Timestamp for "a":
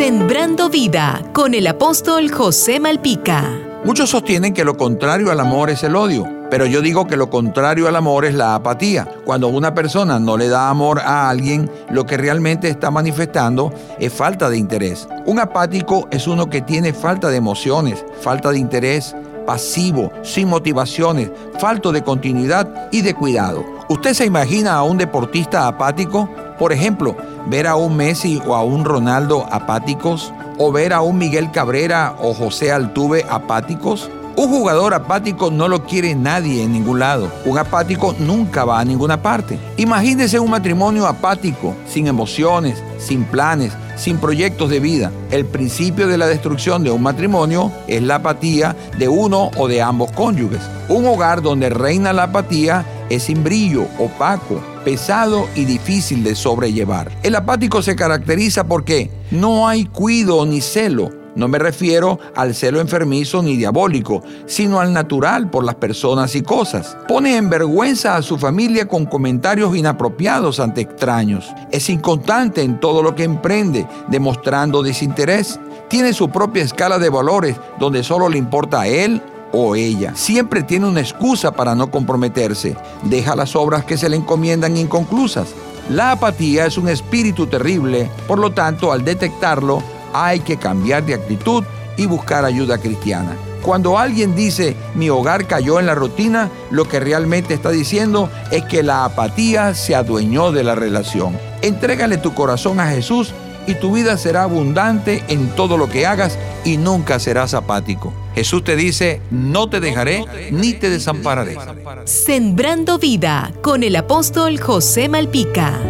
11.00-11.28, 24.76-24.82, 27.66-27.76, 28.54-28.64, 30.92-31.00, 38.80-38.84, 68.16-68.22, 78.82-78.88, 102.80-102.86